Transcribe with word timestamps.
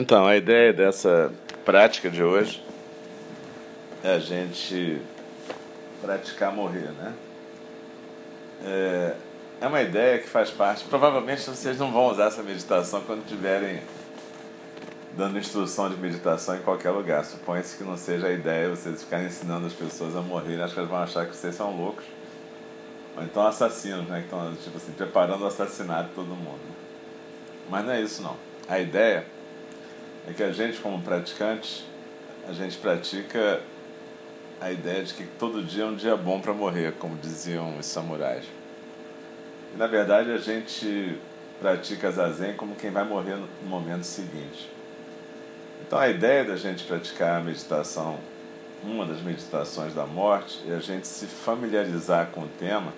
Então, 0.00 0.24
a 0.24 0.36
ideia 0.36 0.72
dessa 0.72 1.32
prática 1.64 2.08
de 2.08 2.22
hoje 2.22 2.64
é 4.04 4.12
a 4.14 4.20
gente 4.20 5.02
praticar 6.00 6.52
morrer, 6.52 6.92
né? 6.92 7.12
É, 8.64 9.14
é 9.60 9.66
uma 9.66 9.82
ideia 9.82 10.20
que 10.20 10.28
faz 10.28 10.52
parte. 10.52 10.84
Provavelmente 10.84 11.42
vocês 11.42 11.80
não 11.80 11.90
vão 11.90 12.06
usar 12.06 12.26
essa 12.26 12.44
meditação 12.44 13.00
quando 13.00 13.24
estiverem 13.24 13.82
dando 15.16 15.36
instrução 15.36 15.90
de 15.90 15.96
meditação 15.96 16.54
em 16.54 16.60
qualquer 16.60 16.90
lugar. 16.90 17.24
Supõe-se 17.24 17.76
que 17.76 17.82
não 17.82 17.96
seja 17.96 18.28
a 18.28 18.32
ideia 18.32 18.68
vocês 18.68 19.02
ficarem 19.02 19.26
ensinando 19.26 19.66
as 19.66 19.72
pessoas 19.72 20.14
a 20.14 20.20
morrer. 20.20 20.62
Acho 20.62 20.74
que 20.74 20.78
elas 20.78 20.90
vão 20.90 21.00
achar 21.00 21.26
que 21.26 21.34
vocês 21.34 21.56
são 21.56 21.76
loucos. 21.76 22.04
Ou 23.16 23.24
então 23.24 23.44
assassinos, 23.44 24.06
né? 24.06 24.18
Que 24.20 24.26
estão, 24.26 24.54
tipo 24.62 24.76
assim, 24.76 24.92
preparando 24.92 25.42
o 25.42 25.46
assassinato 25.48 26.10
de 26.10 26.14
todo 26.14 26.28
mundo. 26.36 26.60
Mas 27.68 27.84
não 27.84 27.92
é 27.92 28.00
isso, 28.00 28.22
não. 28.22 28.36
A 28.68 28.78
ideia 28.78 29.26
é 30.28 30.32
que 30.34 30.42
a 30.42 30.52
gente, 30.52 30.78
como 30.80 31.00
praticante, 31.00 31.84
a 32.46 32.52
gente 32.52 32.76
pratica 32.76 33.62
a 34.60 34.70
ideia 34.70 35.02
de 35.02 35.14
que 35.14 35.24
todo 35.24 35.62
dia 35.62 35.84
é 35.84 35.86
um 35.86 35.94
dia 35.94 36.16
bom 36.16 36.38
para 36.38 36.52
morrer, 36.52 36.92
como 36.98 37.16
diziam 37.16 37.78
os 37.78 37.86
samurais. 37.86 38.44
E, 39.74 39.78
na 39.78 39.86
verdade, 39.86 40.30
a 40.30 40.36
gente 40.36 41.18
pratica 41.58 42.10
zazen 42.10 42.54
como 42.54 42.76
quem 42.76 42.90
vai 42.90 43.04
morrer 43.04 43.36
no 43.36 43.68
momento 43.68 44.04
seguinte. 44.04 44.70
Então, 45.80 45.98
a 45.98 46.08
ideia 46.10 46.44
da 46.44 46.56
gente 46.56 46.84
praticar 46.84 47.40
a 47.40 47.40
meditação, 47.40 48.18
uma 48.84 49.06
das 49.06 49.22
meditações 49.22 49.94
da 49.94 50.04
morte, 50.04 50.60
é 50.68 50.74
a 50.74 50.80
gente 50.80 51.06
se 51.06 51.24
familiarizar 51.24 52.26
com 52.32 52.42
o 52.42 52.48
tema 52.58 52.92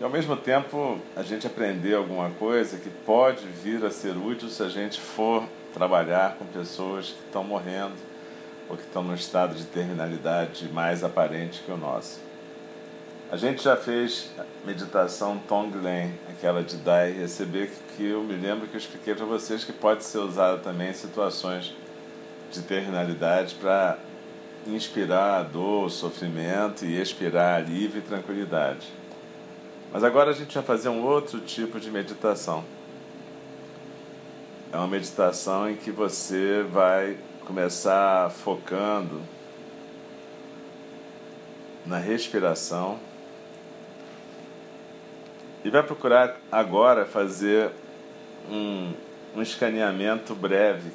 e, 0.00 0.04
ao 0.04 0.10
mesmo 0.10 0.36
tempo, 0.36 0.98
a 1.14 1.22
gente 1.22 1.46
aprender 1.46 1.94
alguma 1.94 2.30
coisa 2.30 2.76
que 2.76 2.90
pode 2.90 3.46
vir 3.46 3.84
a 3.84 3.90
ser 3.90 4.16
útil 4.16 4.48
se 4.48 4.62
a 4.64 4.68
gente 4.68 5.00
for 5.00 5.44
trabalhar 5.72 6.36
com 6.36 6.44
pessoas 6.44 7.06
que 7.06 7.24
estão 7.26 7.44
morrendo 7.44 7.94
ou 8.68 8.76
que 8.76 8.82
estão 8.82 9.02
num 9.02 9.14
estado 9.14 9.54
de 9.54 9.64
terminalidade 9.64 10.68
mais 10.68 11.02
aparente 11.02 11.62
que 11.62 11.72
o 11.72 11.76
nosso. 11.76 12.20
A 13.30 13.36
gente 13.36 13.62
já 13.62 13.76
fez 13.76 14.28
meditação 14.64 15.38
Tonglen, 15.38 16.12
aquela 16.28 16.64
de 16.64 16.76
dar 16.76 17.08
e 17.08 17.12
receber, 17.12 17.70
que 17.96 18.04
eu 18.04 18.22
me 18.22 18.34
lembro 18.34 18.66
que 18.66 18.74
eu 18.74 18.78
expliquei 18.78 19.14
para 19.14 19.24
vocês 19.24 19.62
que 19.62 19.72
pode 19.72 20.02
ser 20.02 20.18
usada 20.18 20.58
também 20.58 20.90
em 20.90 20.94
situações 20.94 21.72
de 22.50 22.62
terminalidade 22.62 23.54
para 23.54 23.98
inspirar 24.66 25.44
dor, 25.44 25.90
sofrimento 25.90 26.84
e 26.84 27.00
expirar 27.00 27.60
alívio 27.60 28.00
e 28.00 28.02
tranquilidade. 28.02 28.88
Mas 29.92 30.04
agora 30.04 30.30
a 30.30 30.34
gente 30.34 30.54
vai 30.54 30.64
fazer 30.64 30.88
um 30.88 31.04
outro 31.04 31.40
tipo 31.40 31.78
de 31.78 31.90
meditação. 31.90 32.64
É 34.72 34.76
uma 34.76 34.86
meditação 34.86 35.68
em 35.68 35.74
que 35.74 35.90
você 35.90 36.62
vai 36.62 37.18
começar 37.44 38.30
focando 38.30 39.20
na 41.84 41.98
respiração 41.98 43.00
e 45.64 45.70
vai 45.70 45.82
procurar 45.82 46.36
agora 46.52 47.04
fazer 47.04 47.72
um, 48.48 48.92
um 49.34 49.42
escaneamento 49.42 50.36
breve. 50.36 50.92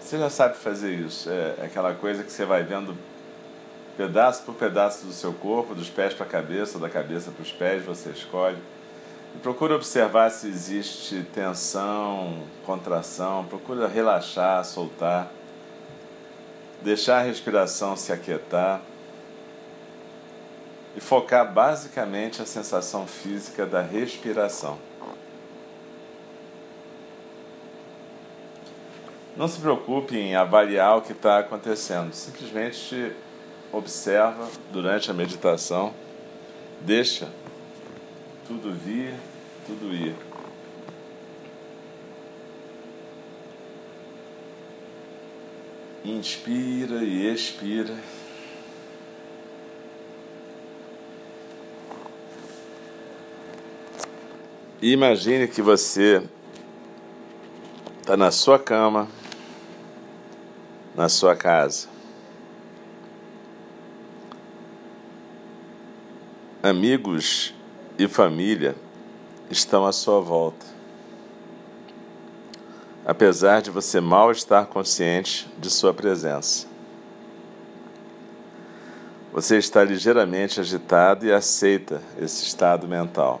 Você 0.00 0.16
já 0.16 0.30
sabe 0.30 0.56
fazer 0.56 0.94
isso, 0.94 1.28
é 1.28 1.64
aquela 1.64 1.94
coisa 1.94 2.22
que 2.22 2.30
você 2.30 2.44
vai 2.44 2.62
vendo 2.62 2.96
pedaço 3.96 4.44
por 4.44 4.54
pedaço 4.54 5.04
do 5.04 5.12
seu 5.12 5.32
corpo, 5.32 5.74
dos 5.74 5.90
pés 5.90 6.14
para 6.14 6.24
a 6.24 6.28
cabeça, 6.28 6.78
da 6.78 6.88
cabeça 6.88 7.32
para 7.32 7.42
os 7.42 7.50
pés, 7.50 7.84
você 7.84 8.10
escolhe. 8.10 8.58
Procura 9.42 9.76
observar 9.76 10.30
se 10.30 10.48
existe 10.48 11.22
tensão, 11.32 12.42
contração, 12.66 13.44
procura 13.44 13.86
relaxar, 13.86 14.64
soltar. 14.64 15.30
Deixar 16.82 17.18
a 17.18 17.22
respiração 17.22 17.96
se 17.96 18.12
aquietar. 18.12 18.80
E 20.96 21.00
focar 21.00 21.52
basicamente 21.52 22.42
a 22.42 22.46
sensação 22.46 23.06
física 23.06 23.64
da 23.64 23.80
respiração. 23.80 24.78
Não 29.38 29.46
se 29.46 29.60
preocupe 29.60 30.18
em 30.18 30.34
avaliar 30.34 30.98
o 30.98 31.02
que 31.02 31.12
está 31.12 31.38
acontecendo, 31.38 32.12
simplesmente 32.12 33.12
observa 33.72 34.48
durante 34.72 35.12
a 35.12 35.14
meditação, 35.14 35.94
deixa 36.80 37.28
tudo 38.48 38.72
vir, 38.72 39.14
tudo 39.66 39.94
ir. 39.94 40.16
Inspira 46.02 47.04
e 47.04 47.30
expira. 47.30 47.94
Imagine 54.80 55.46
que 55.46 55.60
você 55.60 56.22
está 58.00 58.16
na 58.16 58.30
sua 58.30 58.58
cama, 58.58 59.06
na 60.96 61.10
sua 61.10 61.36
casa. 61.36 61.86
Amigos 66.62 67.57
e 67.98 68.06
família 68.06 68.76
estão 69.50 69.84
à 69.84 69.92
sua 69.92 70.20
volta 70.20 70.78
apesar 73.08 73.62
de 73.62 73.70
você 73.70 74.02
mal 74.02 74.30
estar 74.30 74.66
consciente 74.66 75.50
de 75.58 75.70
sua 75.70 75.94
presença. 75.94 76.66
Você 79.32 79.56
está 79.56 79.82
ligeiramente 79.82 80.60
agitado 80.60 81.24
e 81.24 81.32
aceita 81.32 82.02
esse 82.20 82.44
estado 82.44 82.86
mental. 82.86 83.40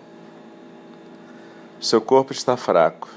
Seu 1.78 2.00
corpo 2.00 2.32
está 2.32 2.56
fraco. 2.56 3.10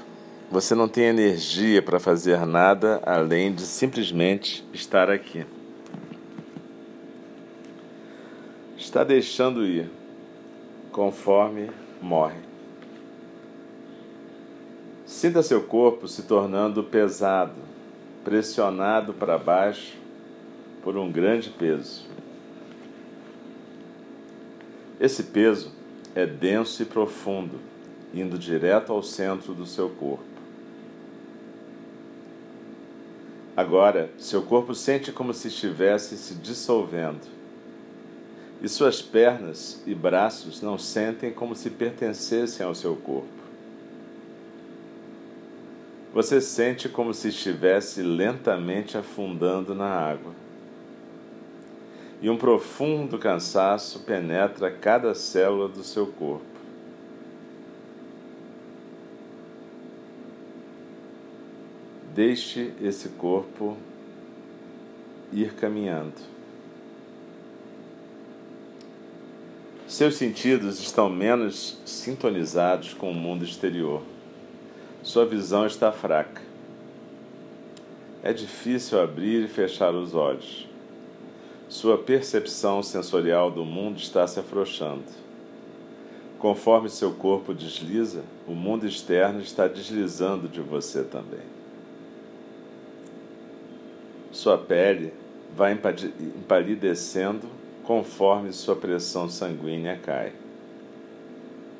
Você 0.50 0.74
não 0.74 0.88
tem 0.88 1.04
energia 1.04 1.80
para 1.80 1.98
fazer 1.98 2.44
nada 2.44 3.00
além 3.06 3.54
de 3.54 3.62
simplesmente 3.62 4.62
estar 4.74 5.08
aqui. 5.08 5.46
Está 8.76 9.02
deixando 9.02 9.64
ir 9.64 9.90
conforme 10.92 11.70
morre. 12.00 12.38
Sinta 15.06 15.42
seu 15.42 15.62
corpo 15.62 16.06
se 16.06 16.22
tornando 16.22 16.84
pesado, 16.84 17.56
pressionado 18.22 19.12
para 19.12 19.36
baixo 19.38 19.96
por 20.82 20.96
um 20.96 21.10
grande 21.10 21.50
peso. 21.50 22.06
Esse 25.00 25.24
peso 25.24 25.72
é 26.14 26.26
denso 26.26 26.82
e 26.82 26.86
profundo, 26.86 27.58
indo 28.14 28.38
direto 28.38 28.92
ao 28.92 29.02
centro 29.02 29.54
do 29.54 29.66
seu 29.66 29.88
corpo. 29.90 30.24
Agora, 33.56 34.10
seu 34.16 34.42
corpo 34.42 34.74
sente 34.74 35.12
como 35.12 35.34
se 35.34 35.48
estivesse 35.48 36.16
se 36.16 36.34
dissolvendo, 36.36 37.26
e 38.62 38.68
suas 38.68 39.02
pernas 39.02 39.82
e 39.84 39.92
braços 39.92 40.62
não 40.62 40.78
sentem 40.78 41.32
como 41.32 41.56
se 41.56 41.68
pertencessem 41.68 42.64
ao 42.64 42.76
seu 42.76 42.94
corpo. 42.94 43.42
Você 46.14 46.40
sente 46.40 46.88
como 46.88 47.12
se 47.12 47.28
estivesse 47.28 48.02
lentamente 48.02 48.96
afundando 48.96 49.74
na 49.74 49.88
água. 49.88 50.32
E 52.20 52.30
um 52.30 52.36
profundo 52.36 53.18
cansaço 53.18 54.00
penetra 54.00 54.70
cada 54.70 55.12
célula 55.12 55.68
do 55.68 55.82
seu 55.82 56.06
corpo. 56.06 56.44
Deixe 62.14 62.72
esse 62.80 63.08
corpo 63.08 63.76
ir 65.32 65.54
caminhando. 65.54 66.41
Seus 69.92 70.14
sentidos 70.14 70.80
estão 70.80 71.10
menos 71.10 71.78
sintonizados 71.84 72.94
com 72.94 73.10
o 73.10 73.14
mundo 73.14 73.44
exterior 73.44 74.02
sua 75.02 75.26
visão 75.26 75.66
está 75.66 75.92
fraca. 75.92 76.40
É 78.22 78.32
difícil 78.32 78.98
abrir 78.98 79.44
e 79.44 79.48
fechar 79.48 79.92
os 79.94 80.14
olhos. 80.14 80.66
Sua 81.68 81.98
percepção 81.98 82.82
sensorial 82.82 83.50
do 83.50 83.66
mundo 83.66 83.98
está 83.98 84.26
se 84.26 84.40
afrouxando. 84.40 85.04
Conforme 86.38 86.88
seu 86.88 87.12
corpo 87.12 87.52
desliza, 87.52 88.22
o 88.46 88.52
mundo 88.52 88.86
externo 88.86 89.42
está 89.42 89.68
deslizando 89.68 90.48
de 90.48 90.62
você 90.62 91.02
também. 91.02 91.44
Sua 94.30 94.56
pele 94.56 95.12
vai 95.54 95.72
empalidecendo 95.72 97.46
conforme 97.84 98.52
sua 98.52 98.76
pressão 98.76 99.28
sanguínea 99.28 99.98
cai 100.02 100.32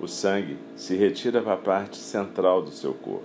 o 0.03 0.09
sangue 0.09 0.59
se 0.75 0.97
retira 0.97 1.41
para 1.41 1.53
a 1.53 1.57
parte 1.57 1.97
central 1.97 2.61
do 2.61 2.73
seu 2.73 2.93
corpo. 2.93 3.23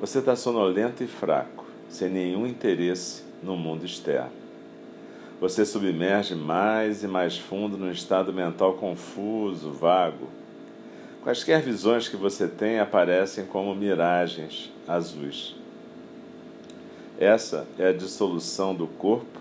Você 0.00 0.18
está 0.18 0.34
sonolento 0.34 1.04
e 1.04 1.06
fraco. 1.06 1.64
sem 1.88 2.10
nenhum 2.10 2.48
interesse 2.48 3.22
no 3.40 3.56
mundo 3.56 3.86
externo. 3.86 4.32
Você 5.40 5.64
submerge 5.64 6.34
mais 6.34 7.04
e 7.04 7.06
mais 7.06 7.38
fundo 7.38 7.78
num 7.78 7.92
estado 7.92 8.32
mental 8.32 8.74
confuso, 8.74 9.70
vago. 9.70 10.26
Quaisquer 11.22 11.62
visões 11.62 12.08
que 12.08 12.16
você 12.16 12.48
tem 12.48 12.80
aparecem 12.80 13.46
como 13.46 13.72
miragens 13.72 14.72
azuis. 14.88 15.54
Essa 17.20 17.68
é 17.78 17.86
a 17.86 17.92
dissolução 17.92 18.74
do 18.74 18.88
corpo 18.88 19.40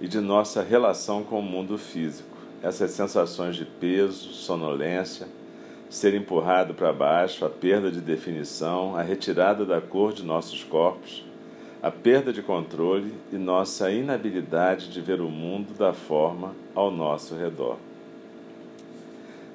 e 0.00 0.08
de 0.08 0.20
nossa 0.20 0.62
relação 0.62 1.22
com 1.22 1.40
o 1.40 1.42
mundo 1.42 1.76
físico. 1.76 2.36
Essas 2.62 2.90
sensações 2.92 3.56
de 3.56 3.64
peso, 3.64 4.30
sonolência, 4.32 5.26
ser 5.88 6.14
empurrado 6.14 6.74
para 6.74 6.92
baixo, 6.92 7.44
a 7.44 7.50
perda 7.50 7.90
de 7.90 8.00
definição, 8.00 8.96
a 8.96 9.02
retirada 9.02 9.64
da 9.64 9.80
cor 9.80 10.12
de 10.12 10.24
nossos 10.24 10.62
corpos, 10.64 11.24
a 11.82 11.90
perda 11.90 12.32
de 12.32 12.42
controle 12.42 13.14
e 13.32 13.36
nossa 13.36 13.90
inabilidade 13.90 14.88
de 14.88 15.00
ver 15.00 15.20
o 15.20 15.30
mundo 15.30 15.72
da 15.74 15.92
forma 15.92 16.54
ao 16.74 16.90
nosso 16.90 17.36
redor. 17.36 17.78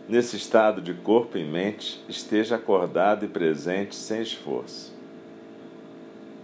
Nesse 0.07 0.35
estado 0.35 0.81
de 0.81 0.93
corpo 0.93 1.37
e 1.37 1.45
mente, 1.45 2.03
esteja 2.09 2.55
acordado 2.55 3.25
e 3.25 3.27
presente 3.27 3.95
sem 3.95 4.21
esforço. 4.21 4.93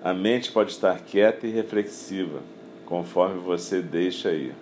A 0.01 0.13
mente 0.13 0.51
pode 0.51 0.71
estar 0.71 0.97
quieta 1.01 1.45
e 1.45 1.51
reflexiva, 1.51 2.39
conforme 2.89 3.39
você 3.39 3.81
deixa 3.81 4.31
ir. 4.31 4.55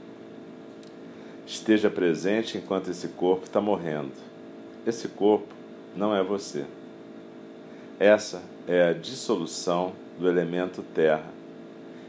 Esteja 1.46 1.90
presente 1.90 2.58
enquanto 2.58 2.92
esse 2.92 3.08
corpo 3.08 3.46
está 3.46 3.62
morrendo. 3.62 4.12
Esse 4.86 5.08
corpo 5.08 5.56
não 5.96 6.14
é 6.14 6.22
você. 6.22 6.66
Essa 7.98 8.44
é 8.68 8.90
a 8.90 8.94
dissolução 8.94 9.94
do 10.20 10.28
elemento 10.28 10.84
terra, 10.94 11.26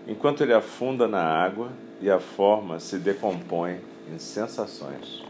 enquanto 0.07 0.43
ele 0.43 0.53
afunda 0.53 1.07
na 1.07 1.23
água 1.23 1.71
e 2.01 2.11
a 2.11 2.19
forma 2.19 2.81
se 2.81 2.99
decompõe 2.99 3.81
em 4.13 4.19
sensações. 4.19 5.23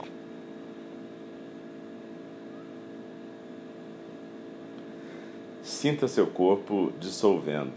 Sinta 5.62 6.08
seu 6.08 6.26
corpo 6.26 6.92
dissolvendo. 6.98 7.74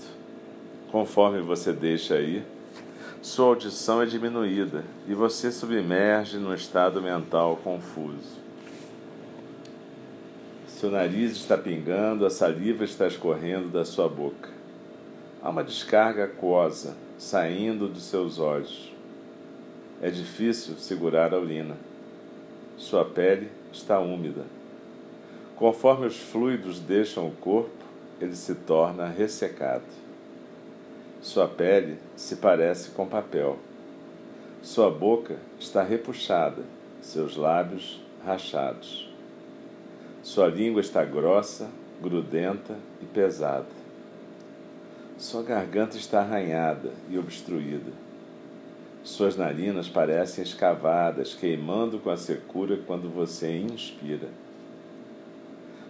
Conforme 0.92 1.42
você 1.42 1.72
deixa 1.72 2.20
ir, 2.20 2.44
sua 3.22 3.46
audição 3.46 4.02
é 4.02 4.06
diminuída 4.08 4.84
e 5.08 5.14
você 5.14 5.52
submerge 5.52 6.40
num 6.40 6.56
estado 6.56 7.00
mental 7.00 7.56
confuso. 7.64 8.42
Seu 10.66 10.90
nariz 10.90 11.34
está 11.34 11.56
pingando, 11.56 12.26
a 12.26 12.32
saliva 12.32 12.84
está 12.84 13.06
escorrendo 13.06 13.70
da 13.70 13.86
sua 13.86 14.10
boca. 14.10 14.50
Há 15.40 15.52
uma 15.52 15.64
descarga 15.64 16.24
aquosa 16.24 16.96
saindo 17.16 17.88
dos 17.88 18.06
seus 18.06 18.40
olhos. 18.40 18.92
É 20.02 20.10
difícil 20.10 20.76
segurar 20.78 21.32
a 21.32 21.40
urina. 21.40 21.78
Sua 22.76 23.06
pele 23.06 23.52
está 23.72 24.00
úmida. 24.00 24.46
Conforme 25.56 26.08
os 26.08 26.18
fluidos 26.18 26.80
deixam 26.80 27.28
o 27.28 27.36
corpo, 27.36 27.86
ele 28.20 28.36
se 28.36 28.56
torna 28.56 29.06
ressecado. 29.06 29.84
Sua 31.22 31.48
pele 31.48 32.00
se 32.16 32.38
parece 32.38 32.90
com 32.90 33.06
papel. 33.06 33.60
Sua 34.64 34.90
boca 34.90 35.38
está 35.60 35.84
repuxada, 35.84 36.64
seus 37.00 37.36
lábios 37.36 38.02
rachados. 38.26 39.08
Sua 40.24 40.48
língua 40.48 40.82
está 40.82 41.06
grossa, 41.06 41.70
grudenta 42.02 42.76
e 43.00 43.06
pesada. 43.06 43.68
Sua 45.16 45.44
garganta 45.44 45.96
está 45.96 46.22
arranhada 46.22 46.92
e 47.08 47.20
obstruída. 47.20 47.92
Suas 49.04 49.38
narinas 49.38 49.88
parecem 49.88 50.44
escavadas, 50.44 51.36
queimando 51.36 52.00
com 52.00 52.10
a 52.10 52.18
secura 52.18 52.78
quando 52.78 53.10
você 53.10 53.58
inspira. 53.58 54.30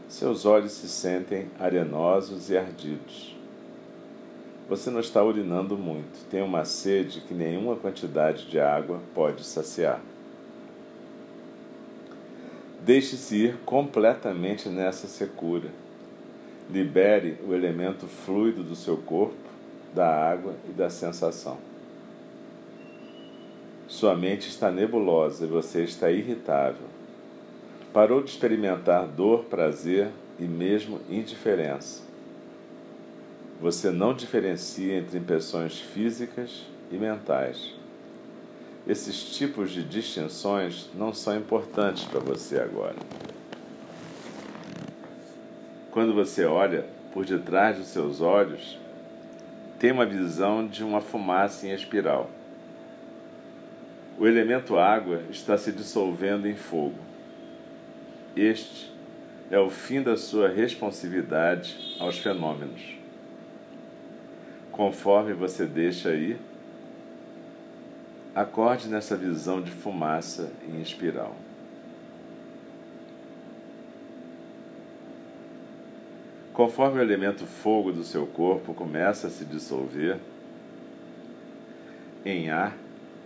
Seus 0.10 0.46
olhos 0.46 0.74
se 0.74 0.90
sentem 0.90 1.50
arenosos 1.58 2.50
e 2.50 2.58
ardidos. 2.58 3.41
Você 4.72 4.90
não 4.90 5.02
está 5.02 5.22
urinando 5.22 5.78
muito, 5.78 6.26
tem 6.30 6.42
uma 6.42 6.64
sede 6.64 7.20
que 7.20 7.34
nenhuma 7.34 7.76
quantidade 7.76 8.46
de 8.46 8.58
água 8.58 9.02
pode 9.14 9.44
saciar. 9.44 10.00
Deixe-se 12.80 13.36
ir 13.36 13.58
completamente 13.66 14.70
nessa 14.70 15.08
secura 15.08 15.68
Libere 16.70 17.38
o 17.46 17.54
elemento 17.54 18.08
fluido 18.08 18.64
do 18.64 18.74
seu 18.74 18.96
corpo, 18.96 19.36
da 19.94 20.08
água 20.08 20.56
e 20.70 20.72
da 20.72 20.90
sensação. 20.90 21.58
Sua 23.90 24.16
mente 24.16 24.48
está 24.48 24.72
nebulosa 24.72 25.44
e 25.44 25.50
você 25.50 25.84
está 25.84 26.10
irritável. 26.10 26.88
Parou 27.92 28.24
de 28.24 28.30
experimentar 28.30 29.06
dor, 29.06 29.44
prazer 29.50 30.08
e 30.40 30.46
mesmo 30.46 31.02
indiferença. 31.10 32.11
Você 33.62 33.92
não 33.92 34.12
diferencia 34.12 34.98
entre 34.98 35.20
impressões 35.20 35.80
físicas 35.80 36.66
e 36.92 36.96
mentais. 36.96 37.76
Esses 38.88 39.38
tipos 39.38 39.70
de 39.70 39.84
distinções 39.84 40.90
não 40.96 41.14
são 41.14 41.38
importantes 41.38 42.04
para 42.06 42.20
você 42.20 42.60
agora. 42.60 42.96
Quando 45.92 46.12
você 46.12 46.44
olha 46.44 46.88
por 47.14 47.24
detrás 47.24 47.78
dos 47.78 47.90
seus 47.90 48.20
olhos, 48.20 48.80
tem 49.78 49.92
uma 49.92 50.08
visão 50.08 50.66
de 50.66 50.84
uma 50.84 51.00
fumaça 51.00 51.68
em 51.68 51.72
espiral. 51.72 52.32
O 54.18 54.26
elemento 54.26 54.76
água 54.80 55.22
está 55.30 55.56
se 55.56 55.72
dissolvendo 55.72 56.48
em 56.48 56.56
fogo. 56.56 56.98
Este 58.36 58.92
é 59.52 59.60
o 59.60 59.70
fim 59.70 60.02
da 60.02 60.18
sua 60.18 60.50
responsividade 60.50 61.96
aos 62.00 62.18
fenômenos. 62.18 63.01
Conforme 64.72 65.34
você 65.34 65.66
deixa 65.66 66.14
ir, 66.14 66.38
acorde 68.34 68.88
nessa 68.88 69.18
visão 69.18 69.62
de 69.62 69.70
fumaça 69.70 70.50
em 70.66 70.82
espiral. 70.82 71.36
Conforme 76.54 77.00
o 77.00 77.02
elemento 77.02 77.46
fogo 77.46 77.92
do 77.92 78.04
seu 78.04 78.26
corpo 78.26 78.74
começa 78.74 79.28
a 79.28 79.30
se 79.30 79.44
dissolver 79.44 80.18
em 82.26 82.50
ar, 82.50 82.78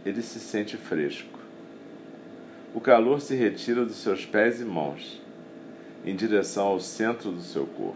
ele 0.03 0.23
se 0.23 0.39
sente 0.39 0.77
fresco. 0.77 1.39
O 2.73 2.81
calor 2.81 3.21
se 3.21 3.35
retira 3.35 3.85
dos 3.85 3.97
seus 3.97 4.25
pés 4.25 4.59
e 4.59 4.65
mãos, 4.65 5.21
em 6.03 6.15
direção 6.15 6.67
ao 6.67 6.79
centro 6.79 7.31
do 7.31 7.41
seu 7.41 7.67
corpo. 7.67 7.95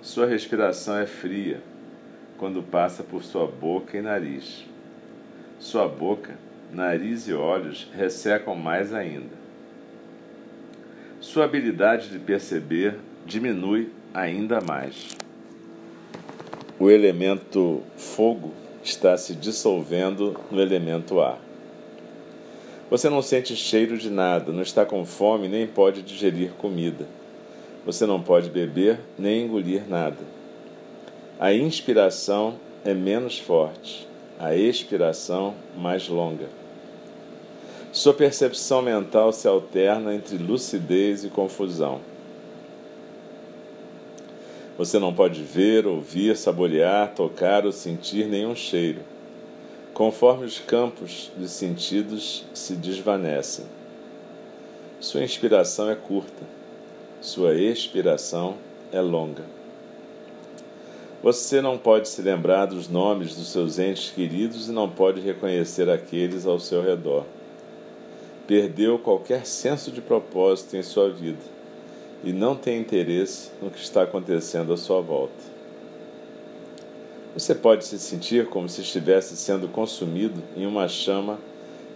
Sua 0.00 0.26
respiração 0.26 0.96
é 0.96 1.06
fria 1.06 1.62
quando 2.40 2.62
passa 2.62 3.02
por 3.02 3.22
sua 3.22 3.46
boca 3.46 3.98
e 3.98 4.00
nariz. 4.00 4.64
Sua 5.58 5.86
boca, 5.86 6.38
nariz 6.72 7.28
e 7.28 7.34
olhos 7.34 7.86
ressecam 7.94 8.54
mais 8.54 8.94
ainda. 8.94 9.38
Sua 11.20 11.44
habilidade 11.44 12.08
de 12.08 12.18
perceber 12.18 12.96
diminui 13.26 13.90
ainda 14.14 14.58
mais. 14.58 15.18
O 16.78 16.90
elemento 16.90 17.82
fogo 17.98 18.54
está 18.82 19.18
se 19.18 19.34
dissolvendo 19.34 20.34
no 20.50 20.62
elemento 20.62 21.20
ar. 21.20 21.38
Você 22.88 23.10
não 23.10 23.20
sente 23.20 23.54
cheiro 23.54 23.98
de 23.98 24.08
nada, 24.08 24.50
não 24.50 24.62
está 24.62 24.86
com 24.86 25.04
fome 25.04 25.46
nem 25.46 25.66
pode 25.66 26.00
digerir 26.00 26.52
comida. 26.52 27.06
Você 27.84 28.06
não 28.06 28.22
pode 28.22 28.48
beber 28.48 28.98
nem 29.18 29.44
engolir 29.44 29.86
nada. 29.86 30.39
A 31.42 31.54
inspiração 31.54 32.56
é 32.84 32.92
menos 32.92 33.38
forte, 33.38 34.06
a 34.38 34.54
expiração 34.54 35.54
mais 35.74 36.06
longa. 36.06 36.44
Sua 37.90 38.12
percepção 38.12 38.82
mental 38.82 39.32
se 39.32 39.48
alterna 39.48 40.14
entre 40.14 40.36
lucidez 40.36 41.24
e 41.24 41.30
confusão. 41.30 42.02
Você 44.76 44.98
não 44.98 45.14
pode 45.14 45.42
ver, 45.42 45.86
ouvir, 45.86 46.36
saborear, 46.36 47.14
tocar 47.14 47.64
ou 47.64 47.72
sentir 47.72 48.26
nenhum 48.26 48.54
cheiro, 48.54 49.00
conforme 49.94 50.44
os 50.44 50.58
campos 50.58 51.32
de 51.38 51.48
sentidos 51.48 52.44
se 52.52 52.74
desvanecem. 52.74 53.64
Sua 55.00 55.24
inspiração 55.24 55.88
é 55.88 55.94
curta, 55.94 56.44
sua 57.22 57.54
expiração 57.54 58.56
é 58.92 59.00
longa. 59.00 59.59
Você 61.22 61.60
não 61.60 61.76
pode 61.76 62.08
se 62.08 62.22
lembrar 62.22 62.64
dos 62.64 62.88
nomes 62.88 63.36
dos 63.36 63.52
seus 63.52 63.78
entes 63.78 64.10
queridos 64.10 64.68
e 64.68 64.72
não 64.72 64.88
pode 64.88 65.20
reconhecer 65.20 65.90
aqueles 65.90 66.46
ao 66.46 66.58
seu 66.58 66.82
redor. 66.82 67.26
Perdeu 68.46 68.98
qualquer 68.98 69.44
senso 69.44 69.90
de 69.90 70.00
propósito 70.00 70.76
em 70.78 70.82
sua 70.82 71.10
vida 71.10 71.42
e 72.24 72.32
não 72.32 72.56
tem 72.56 72.80
interesse 72.80 73.50
no 73.60 73.70
que 73.70 73.78
está 73.78 74.02
acontecendo 74.02 74.72
à 74.72 74.78
sua 74.78 75.02
volta. 75.02 75.50
Você 77.34 77.54
pode 77.54 77.84
se 77.84 77.98
sentir 77.98 78.46
como 78.46 78.68
se 78.68 78.80
estivesse 78.80 79.36
sendo 79.36 79.68
consumido 79.68 80.42
em 80.56 80.66
uma 80.66 80.88
chama 80.88 81.38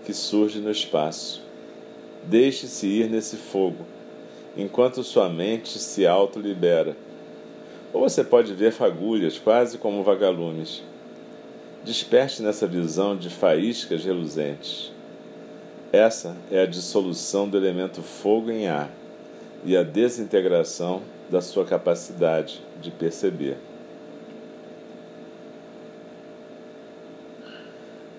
que 0.04 0.12
surge 0.12 0.60
no 0.60 0.70
espaço. 0.70 1.42
Deixe-se 2.24 2.86
ir 2.86 3.10
nesse 3.10 3.36
fogo, 3.36 3.84
enquanto 4.56 5.02
sua 5.02 5.28
mente 5.30 5.78
se 5.78 6.06
autolibera. 6.06 6.94
Ou 7.94 8.00
você 8.00 8.24
pode 8.24 8.52
ver 8.52 8.72
fagulhas, 8.72 9.38
quase 9.38 9.78
como 9.78 10.02
vagalumes. 10.02 10.82
Desperte 11.84 12.42
nessa 12.42 12.66
visão 12.66 13.16
de 13.16 13.30
faíscas 13.30 14.04
reluzentes. 14.04 14.90
Essa 15.92 16.36
é 16.50 16.60
a 16.60 16.66
dissolução 16.66 17.48
do 17.48 17.56
elemento 17.56 18.02
fogo 18.02 18.50
em 18.50 18.66
ar 18.66 18.90
e 19.64 19.76
a 19.76 19.84
desintegração 19.84 21.02
da 21.30 21.40
sua 21.40 21.64
capacidade 21.64 22.60
de 22.82 22.90
perceber. 22.90 23.58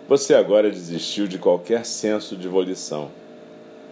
Você 0.07 0.33
agora 0.35 0.71
desistiu 0.71 1.27
de 1.27 1.37
qualquer 1.37 1.85
senso 1.85 2.37
de 2.37 2.47
volição. 2.47 3.11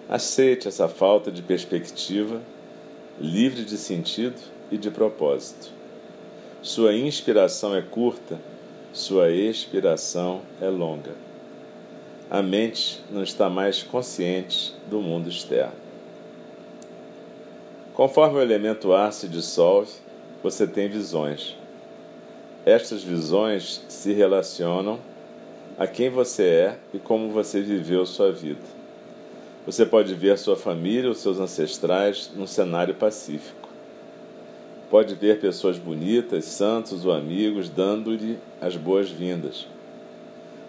Aceite 0.08 0.70
essa 0.70 0.88
falta 0.88 1.30
de 1.30 1.42
perspectiva, 1.42 2.42
livre 3.20 3.66
de 3.66 3.78
sentido 3.78 4.54
e 4.74 4.78
de 4.78 4.90
propósito. 4.90 5.72
Sua 6.64 6.96
inspiração 6.96 7.76
é 7.76 7.82
curta, 7.82 8.40
sua 8.92 9.30
expiração 9.30 10.42
é 10.60 10.68
longa. 10.68 11.12
A 12.28 12.42
mente 12.42 13.04
não 13.12 13.22
está 13.22 13.52
mais 13.52 13.84
consciente 13.84 14.74
do 14.90 15.00
mundo 15.00 15.30
externo. 15.30 15.84
Conforme 17.94 18.40
o 18.40 18.42
elemento 18.42 18.94
ar 18.94 19.14
se 19.14 19.28
dissolve, 19.28 19.92
você 20.42 20.66
tem 20.66 20.90
visões. 20.90 21.56
Estas 22.66 23.04
visões 23.04 23.84
se 23.88 24.12
relacionam 24.12 25.00
a 25.78 25.86
quem 25.86 26.10
você 26.10 26.44
é 26.44 26.78
e 26.92 26.98
como 26.98 27.30
você 27.30 27.62
viveu 27.62 28.08
sua 28.08 28.32
vida. 28.32 28.66
Você 29.68 29.86
pode 29.86 30.16
ver 30.16 30.40
sua 30.40 30.56
família 30.56 31.10
ou 31.10 31.16
seus 31.16 31.40
ancestrais 31.40 32.32
num 32.36 32.48
cenário 32.48 32.96
pacífico. 32.96 33.63
Pode 34.94 35.16
ver 35.16 35.40
pessoas 35.40 35.80
bonitas, 35.80 36.46
santos 36.46 37.04
ou 37.04 37.12
amigos 37.12 37.68
dando-lhe 37.68 38.38
as 38.62 38.78
boas-vindas. 38.78 39.66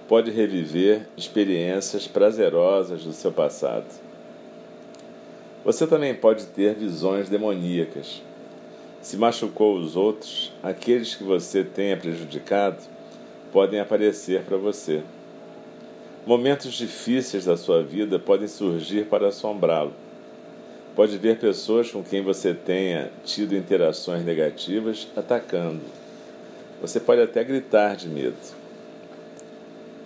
Pode 0.09 0.31
reviver 0.31 1.07
experiências 1.14 2.07
prazerosas 2.07 3.04
do 3.04 3.12
seu 3.12 3.31
passado. 3.31 3.85
Você 5.62 5.87
também 5.87 6.14
pode 6.14 6.47
ter 6.47 6.75
visões 6.75 7.28
demoníacas. 7.28 8.23
Se 9.02 9.19
machucou 9.19 9.76
os 9.76 9.95
outros, 9.95 10.50
aqueles 10.62 11.14
que 11.14 11.23
você 11.23 11.62
tenha 11.62 11.95
prejudicado, 11.95 12.78
podem 13.52 13.78
aparecer 13.78 14.43
para 14.45 14.57
você. 14.57 15.02
Momentos 16.25 16.73
difíceis 16.73 17.45
da 17.45 17.59
sua 17.59 17.83
vida 17.83 18.19
podem 18.19 18.49
surgir 18.49 19.04
para 19.04 19.28
assombrá-lo. 19.28 19.93
Pode 20.94 21.18
ver 21.18 21.38
pessoas 21.38 21.90
com 21.90 22.02
quem 22.02 22.22
você 22.22 22.54
tenha 22.54 23.10
tido 23.24 23.56
interações 23.56 24.24
negativas 24.24 25.08
atacando. 25.16 25.80
Você 26.80 27.00
pode 27.00 27.20
até 27.20 27.42
gritar 27.42 27.96
de 27.96 28.08
medo. 28.08 28.36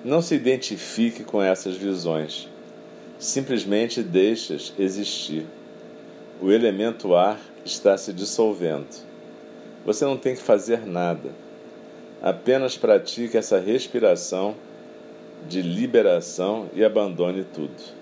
Não 0.04 0.22
se 0.22 0.34
identifique 0.34 1.24
com 1.24 1.42
essas 1.42 1.76
visões. 1.76 2.48
Simplesmente 3.18 4.02
deixas 4.02 4.72
existir. 4.78 5.44
O 6.40 6.50
elemento 6.50 7.14
ar 7.14 7.38
está 7.64 7.98
se 7.98 8.12
dissolvendo. 8.12 8.86
Você 9.84 10.04
não 10.04 10.16
tem 10.16 10.34
que 10.34 10.42
fazer 10.42 10.86
nada 10.86 11.30
Apenas 12.20 12.76
pratique 12.76 13.36
essa 13.36 13.60
respiração 13.60 14.56
de 15.48 15.62
liberação 15.62 16.68
e 16.74 16.84
abandone 16.84 17.44
tudo. 17.44 17.97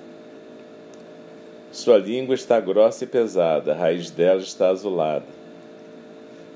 Sua 1.76 1.98
língua 1.98 2.34
está 2.34 2.58
grossa 2.58 3.04
e 3.04 3.06
pesada, 3.06 3.72
a 3.72 3.76
raiz 3.76 4.10
dela 4.10 4.40
está 4.40 4.70
azulada. 4.70 5.26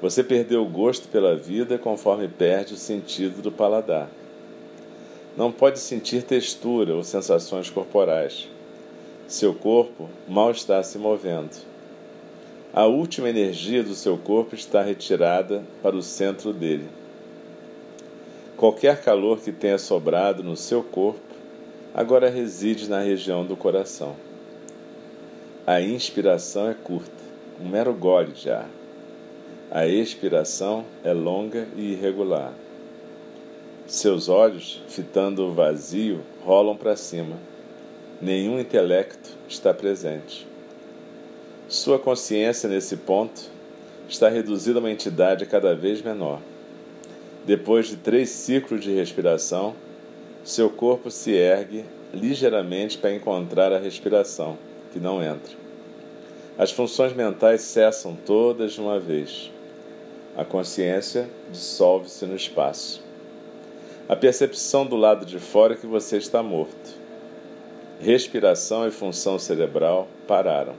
Você 0.01 0.25
perdeu 0.25 0.63
o 0.63 0.69
gosto 0.69 1.09
pela 1.09 1.37
vida 1.37 1.77
conforme 1.77 2.27
perde 2.27 2.73
o 2.73 2.79
sentido 2.79 3.43
do 3.43 3.53
paladar. 3.53 4.09
Não 5.37 5.53
pode 5.53 5.79
sentir 5.79 6.23
textura 6.23 6.95
ou 6.95 7.05
sensações 7.05 7.69
corporais. 7.69 8.49
Seu 9.29 9.53
corpo 9.53 10.09
mal 10.27 10.53
está 10.53 10.83
se 10.83 10.97
movendo. 10.97 11.55
A 12.73 12.87
última 12.87 13.29
energia 13.29 13.83
do 13.83 13.95
seu 13.95 14.17
corpo 14.17 14.55
está 14.55 14.81
retirada 14.81 15.63
para 15.83 15.95
o 15.95 16.03
centro 16.03 16.51
dele. 16.51 16.89
Qualquer 18.57 19.03
calor 19.03 19.39
que 19.39 19.53
tenha 19.53 19.77
sobrado 19.77 20.43
no 20.43 20.57
seu 20.57 20.83
corpo 20.83 21.21
agora 21.93 22.31
reside 22.31 22.89
na 22.89 23.01
região 23.01 23.45
do 23.45 23.55
coração. 23.55 24.30
A 25.67 25.79
inspiração 25.79 26.71
é 26.71 26.75
curta, 26.75 27.23
um 27.61 27.69
mero 27.69 27.93
gole 27.93 28.33
de 28.33 28.51
ar. 28.51 28.69
A 29.71 29.87
expiração 29.87 30.87
é 31.05 31.13
longa 31.13 31.69
e 31.77 31.93
irregular. 31.93 32.53
Seus 33.87 34.31
olhos, 34.31 34.83
fitando 34.89 35.45
o 35.45 35.53
vazio, 35.53 36.23
rolam 36.43 36.75
para 36.75 36.97
cima. 36.97 37.37
Nenhum 38.23 38.59
intelecto 38.59 39.37
está 39.47 39.75
presente. 39.75 40.49
Sua 41.69 41.99
consciência, 41.99 42.67
nesse 42.67 42.97
ponto, 42.97 43.43
está 44.09 44.31
reduzida 44.31 44.79
a 44.79 44.81
uma 44.81 44.91
entidade 44.91 45.45
cada 45.45 45.75
vez 45.75 46.01
menor. 46.01 46.41
Depois 47.45 47.87
de 47.87 47.97
três 47.97 48.31
ciclos 48.31 48.83
de 48.83 48.95
respiração, 48.95 49.75
seu 50.43 50.71
corpo 50.71 51.11
se 51.11 51.33
ergue 51.33 51.85
ligeiramente 52.15 52.97
para 52.97 53.15
encontrar 53.15 53.73
a 53.73 53.79
respiração, 53.79 54.59
que 54.93 54.99
não 54.99 55.23
entra. 55.23 55.57
As 56.59 56.71
funções 56.71 57.13
mentais 57.13 57.63
cessam 57.63 58.15
todas 58.15 58.73
de 58.73 58.81
uma 58.81 59.01
vez. 59.01 59.51
A 60.37 60.45
consciência 60.45 61.29
dissolve-se 61.51 62.27
no 62.27 62.37
espaço. 62.37 63.03
A 64.09 64.17
percepção 64.17 64.85
do 64.85 64.97
lado 64.97 65.25
de 65.25 65.39
fora 65.39 65.75
é 65.75 65.77
que 65.77 65.87
você 65.87 66.17
está 66.17 66.43
morto. 66.43 66.99
Respiração 68.01 68.87
e 68.87 68.91
função 68.91 69.39
cerebral 69.39 70.09
pararam. 70.27 70.75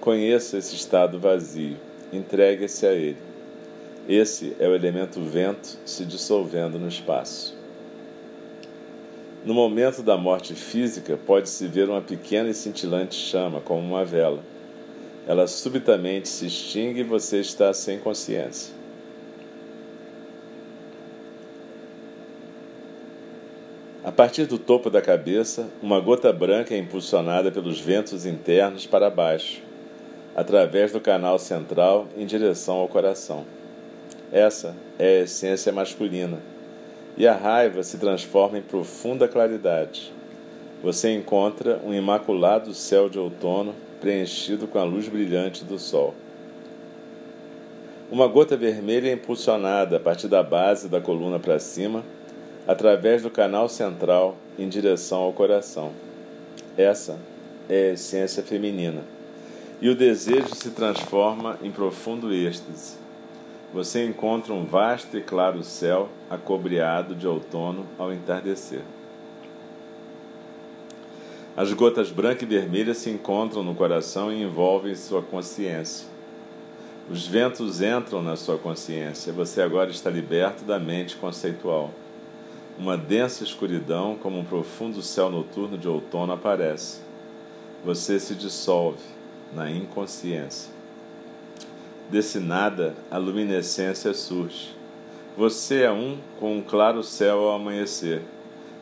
Conheça 0.00 0.58
esse 0.58 0.74
estado 0.74 1.18
vazio, 1.18 1.76
entregue-se 2.12 2.86
a 2.86 2.92
ele. 2.92 3.18
Esse 4.08 4.54
é 4.60 4.68
o 4.68 4.74
elemento 4.74 5.20
vento 5.20 5.78
se 5.84 6.04
dissolvendo 6.04 6.78
no 6.78 6.88
espaço. 6.88 7.55
No 9.46 9.54
momento 9.54 10.02
da 10.02 10.16
morte 10.16 10.56
física, 10.56 11.16
pode-se 11.16 11.68
ver 11.68 11.88
uma 11.88 12.00
pequena 12.00 12.50
e 12.50 12.54
cintilante 12.54 13.14
chama, 13.14 13.60
como 13.60 13.80
uma 13.80 14.04
vela. 14.04 14.40
Ela 15.24 15.46
subitamente 15.46 16.28
se 16.28 16.48
extingue 16.48 17.02
e 17.02 17.04
você 17.04 17.38
está 17.38 17.72
sem 17.72 18.00
consciência. 18.00 18.74
A 24.02 24.10
partir 24.10 24.46
do 24.46 24.58
topo 24.58 24.90
da 24.90 25.00
cabeça, 25.00 25.68
uma 25.80 26.00
gota 26.00 26.32
branca 26.32 26.74
é 26.74 26.78
impulsionada 26.78 27.52
pelos 27.52 27.78
ventos 27.78 28.26
internos 28.26 28.84
para 28.84 29.08
baixo, 29.08 29.62
através 30.34 30.90
do 30.90 31.00
canal 31.00 31.38
central 31.38 32.08
em 32.16 32.26
direção 32.26 32.78
ao 32.78 32.88
coração. 32.88 33.46
Essa 34.32 34.74
é 34.98 35.20
a 35.20 35.22
essência 35.22 35.72
masculina. 35.72 36.55
E 37.16 37.26
a 37.26 37.34
raiva 37.34 37.82
se 37.82 37.96
transforma 37.96 38.58
em 38.58 38.62
profunda 38.62 39.26
claridade. 39.26 40.12
Você 40.82 41.14
encontra 41.14 41.80
um 41.82 41.94
imaculado 41.94 42.74
céu 42.74 43.08
de 43.08 43.18
outono 43.18 43.74
preenchido 44.02 44.66
com 44.66 44.78
a 44.78 44.84
luz 44.84 45.08
brilhante 45.08 45.64
do 45.64 45.78
sol. 45.78 46.14
Uma 48.10 48.26
gota 48.26 48.54
vermelha 48.54 49.08
é 49.08 49.12
impulsionada 49.14 49.96
a 49.96 50.00
partir 50.00 50.28
da 50.28 50.42
base 50.42 50.88
da 50.88 51.00
coluna 51.00 51.38
para 51.38 51.58
cima, 51.58 52.04
através 52.68 53.22
do 53.22 53.30
canal 53.30 53.68
central 53.68 54.36
em 54.58 54.68
direção 54.68 55.20
ao 55.20 55.32
coração. 55.32 55.92
Essa 56.76 57.18
é 57.66 57.90
a 57.90 57.92
essência 57.94 58.42
feminina. 58.42 59.02
E 59.80 59.88
o 59.88 59.94
desejo 59.94 60.54
se 60.54 60.70
transforma 60.70 61.58
em 61.62 61.70
profundo 61.70 62.32
êxtase 62.32 63.05
você 63.76 64.06
encontra 64.06 64.54
um 64.54 64.64
vasto 64.64 65.18
e 65.18 65.20
claro 65.20 65.62
céu 65.62 66.08
acobreado 66.30 67.14
de 67.14 67.28
outono 67.28 67.84
ao 67.98 68.10
entardecer. 68.10 68.80
As 71.54 71.70
gotas 71.74 72.10
branca 72.10 72.42
e 72.42 72.46
vermelha 72.46 72.94
se 72.94 73.10
encontram 73.10 73.62
no 73.62 73.74
coração 73.74 74.32
e 74.32 74.42
envolvem 74.42 74.94
sua 74.94 75.20
consciência. 75.20 76.06
Os 77.10 77.26
ventos 77.26 77.82
entram 77.82 78.22
na 78.22 78.34
sua 78.34 78.56
consciência. 78.56 79.30
Você 79.34 79.60
agora 79.60 79.90
está 79.90 80.08
liberto 80.08 80.64
da 80.64 80.78
mente 80.78 81.14
conceitual. 81.14 81.90
Uma 82.78 82.96
densa 82.96 83.44
escuridão, 83.44 84.16
como 84.22 84.38
um 84.38 84.44
profundo 84.44 85.02
céu 85.02 85.28
noturno 85.30 85.76
de 85.76 85.86
outono, 85.86 86.32
aparece. 86.32 87.02
Você 87.84 88.18
se 88.18 88.34
dissolve 88.34 89.04
na 89.52 89.70
inconsciência. 89.70 90.75
Desse 92.08 92.38
nada, 92.38 92.94
a 93.10 93.18
luminescência 93.18 94.14
surge. 94.14 94.76
Você 95.36 95.82
é 95.82 95.90
um 95.90 96.18
com 96.38 96.56
um 96.56 96.62
claro 96.62 97.02
céu 97.02 97.40
ao 97.40 97.56
amanhecer, 97.56 98.22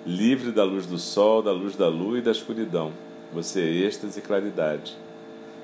livre 0.04 0.52
da 0.52 0.62
luz 0.62 0.84
do 0.84 0.98
sol, 0.98 1.42
da 1.42 1.50
luz 1.50 1.74
da 1.74 1.88
lua 1.88 2.18
e 2.18 2.22
da 2.22 2.30
escuridão. 2.30 2.92
Você 3.32 3.62
é 3.62 3.86
êxtase 3.86 4.18
e 4.18 4.22
claridade. 4.22 4.94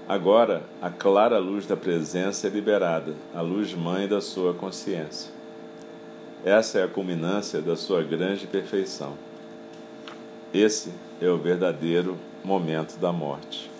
Agora, 0.08 0.62
a 0.80 0.88
clara 0.88 1.38
luz 1.38 1.66
da 1.66 1.76
presença 1.76 2.46
é 2.46 2.50
liberada, 2.50 3.14
a 3.34 3.42
luz 3.42 3.74
mãe 3.74 4.08
da 4.08 4.22
sua 4.22 4.54
consciência. 4.54 5.30
Essa 6.42 6.78
é 6.78 6.84
a 6.84 6.88
culminância 6.88 7.60
da 7.60 7.76
sua 7.76 8.02
grande 8.02 8.46
perfeição. 8.46 9.12
Esse 10.52 10.90
é 11.20 11.28
o 11.28 11.36
verdadeiro 11.36 12.16
momento 12.42 12.98
da 12.98 13.12
morte. 13.12 13.70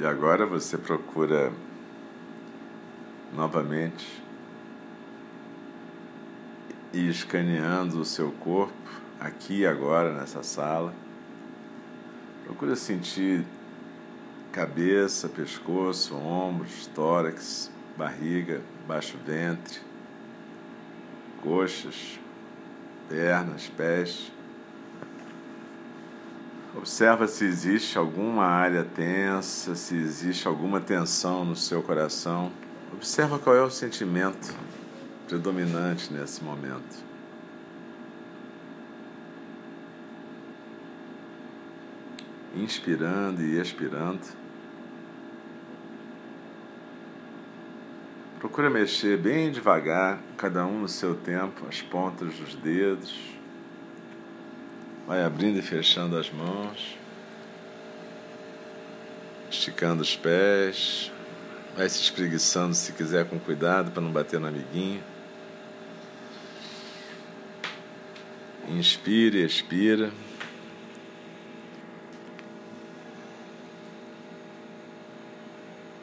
E 0.00 0.06
agora 0.06 0.46
você 0.46 0.78
procura 0.78 1.52
novamente 3.34 4.22
ir 6.92 7.08
escaneando 7.08 8.00
o 8.00 8.04
seu 8.04 8.30
corpo 8.30 8.72
aqui 9.18 9.62
e 9.62 9.66
agora 9.66 10.14
nessa 10.14 10.44
sala. 10.44 10.94
Procura 12.44 12.76
sentir 12.76 13.44
cabeça, 14.52 15.28
pescoço, 15.28 16.14
ombros, 16.14 16.86
tórax, 16.94 17.68
barriga, 17.96 18.62
baixo 18.86 19.18
ventre, 19.26 19.80
coxas, 21.42 22.20
pernas, 23.08 23.68
pés. 23.68 24.32
Observa 26.78 27.26
se 27.26 27.44
existe 27.44 27.98
alguma 27.98 28.44
área 28.44 28.84
tensa, 28.84 29.74
se 29.74 29.96
existe 29.96 30.46
alguma 30.46 30.80
tensão 30.80 31.44
no 31.44 31.56
seu 31.56 31.82
coração. 31.82 32.52
Observa 32.92 33.36
qual 33.36 33.56
é 33.56 33.60
o 33.60 33.68
sentimento 33.68 34.54
predominante 35.26 36.12
nesse 36.12 36.42
momento. 36.44 37.04
Inspirando 42.54 43.42
e 43.42 43.60
expirando. 43.60 44.20
Procura 48.38 48.70
mexer 48.70 49.18
bem 49.18 49.50
devagar, 49.50 50.20
cada 50.36 50.64
um 50.64 50.82
no 50.82 50.88
seu 50.88 51.16
tempo, 51.16 51.66
as 51.68 51.82
pontas 51.82 52.34
dos 52.34 52.54
dedos 52.54 53.37
Vai 55.08 55.24
abrindo 55.24 55.58
e 55.58 55.62
fechando 55.62 56.18
as 56.18 56.30
mãos, 56.30 56.94
esticando 59.50 60.02
os 60.02 60.14
pés, 60.14 61.10
vai 61.74 61.88
se 61.88 62.02
espreguiçando 62.02 62.74
se 62.74 62.92
quiser 62.92 63.24
com 63.24 63.38
cuidado 63.38 63.90
para 63.90 64.02
não 64.02 64.12
bater 64.12 64.38
no 64.38 64.46
amiguinho. 64.46 65.02
Inspire, 68.68 69.42
expira. 69.42 70.12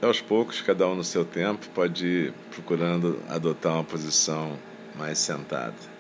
aos 0.02 0.20
poucos, 0.20 0.62
cada 0.62 0.88
um 0.88 0.96
no 0.96 1.04
seu 1.04 1.24
tempo, 1.24 1.68
pode 1.76 2.08
ir 2.08 2.34
procurando 2.52 3.22
adotar 3.30 3.74
uma 3.74 3.84
posição 3.84 4.58
mais 4.96 5.20
sentada. 5.20 5.95